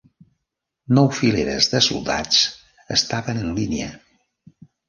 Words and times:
Nou 0.99 1.09
fileres 1.17 1.69
de 1.75 1.83
soldats 1.89 2.41
estaven 2.99 3.45
en 3.47 3.55
línia. 3.63 3.93